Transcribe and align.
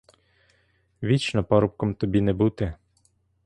Вічно 1.03 1.43
парубком 1.43 1.93
тобі 1.95 2.21
не 2.21 2.33
бути. 2.33 2.73